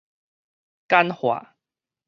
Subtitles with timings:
[0.89, 1.55] 簡化